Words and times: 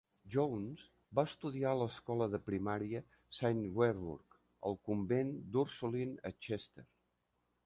Jones 0.35 0.85
va 1.19 1.25
estudiar 1.29 1.73
a 1.73 1.77
l'escola 1.81 2.27
de 2.35 2.39
primària 2.47 3.03
Saint 3.41 3.61
Werburgh 3.81 4.37
i 4.39 4.41
al 4.71 4.81
Convent 4.89 5.33
d'Ursuline 5.53 6.27
a 6.33 6.35
Chester. 6.47 6.89